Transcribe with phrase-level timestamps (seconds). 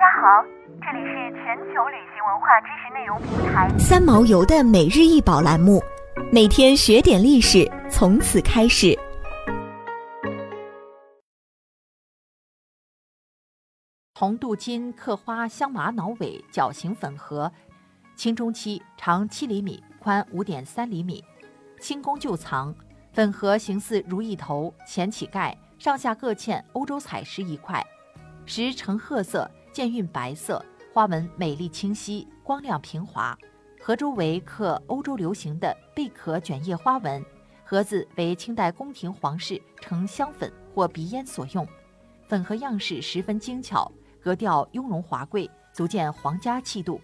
[0.00, 0.42] 家好，
[0.80, 5.78] 这里是全球旅行文化知识内容平台三毛游的每日一宝栏目，
[6.32, 8.98] 每天学点历史，从此开始。
[14.14, 17.52] 红镀金刻花镶玛瑙尾角形粉盒，
[18.16, 21.22] 清中期，长七厘米，宽五点三厘米，
[21.78, 22.74] 清宫旧藏。
[23.12, 27.84] 粉盒形似如意头，前起盖，上下各嵌欧洲彩石一块，
[28.46, 33.36] 石呈褐色，渐晕白色，花纹美丽清晰，光亮平滑。
[33.80, 37.24] 盒周围刻欧洲流行的贝壳卷叶花纹，
[37.64, 41.66] 盒子为清代宫廷皇室盛香粉或鼻烟所用。
[42.28, 43.90] 粉盒样式十分精巧，
[44.20, 47.00] 格调雍容华贵，足见皇家气度。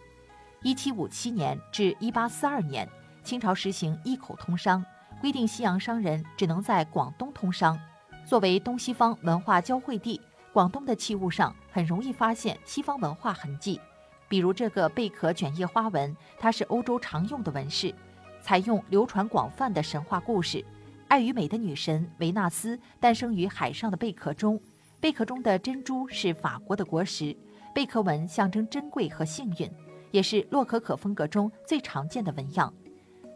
[0.63, 2.89] 一七五七年至一八四二年，
[3.23, 4.85] 清朝实行一口通商。
[5.21, 7.79] 规定西洋商人只能在广东通商。
[8.27, 10.21] 作为东西方文化交汇地，
[10.57, 13.79] 广东的器物上很容易发现西方文化痕迹。
[14.27, 17.95] 比如这个贝壳卷叶花纹，它是欧洲常用的纹饰，
[18.41, 20.65] 采用流传广泛的神话故事。
[21.09, 24.59] 爱与美的女神维纳斯诞生于海上的贝壳中，
[24.99, 27.37] 贝壳中的珍珠是法国的国石。
[27.75, 29.71] 贝壳纹象征珍贵和幸运，
[30.11, 32.73] 也是洛可可风格中最常见的纹样。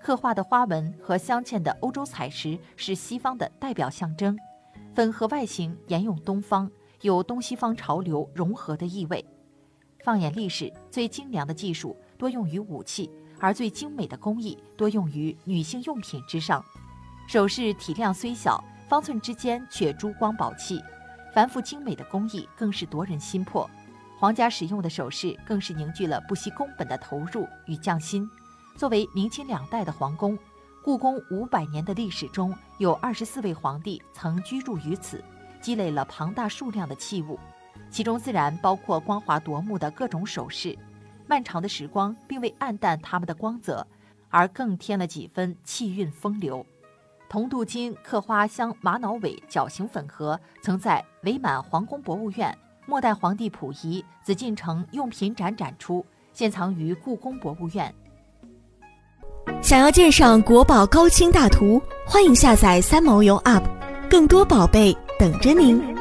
[0.02, 4.34] 刻画的花纹和镶嵌的欧洲彩石是西方的代表象征，
[4.94, 6.70] 粉盒外形沿用东方，
[7.02, 9.24] 有东西方潮流融合的意味。
[10.04, 16.64] 放眼历史，最精良的技术多用于武器，而最精美的工艺多用于女性用品之上。
[17.28, 20.82] 首饰体量虽小，方寸之间却珠光宝气，
[21.34, 23.68] 繁复精美的工艺更是夺人心魄。
[24.18, 28.28] 皇家使用的首饰更是凝聚了不惜工本的投入与匠心。
[28.76, 30.38] 作为明清两代的皇宫，
[30.82, 35.22] 故宫五百年的历史中有二十四位皇帝曾居住于此，
[35.60, 37.38] 积累了庞大数量的器物，
[37.90, 40.76] 其中自然包括光华夺目的各种首饰。
[41.26, 43.86] 漫长的时光并未暗淡它们的光泽，
[44.30, 46.64] 而更添了几分气韵风流。
[47.28, 52.52] 铜镀金刻花镶玛瑙尾角形粉盒，曾在伪满皇宫博物院、
[52.86, 57.94] 末代皇帝溥仪紫禁城用品展展出，现藏于故宫博物院。
[59.62, 63.62] 想要鉴赏国宝高清大图，欢迎下载三毛游 App，
[64.10, 65.99] 更多宝贝等着您。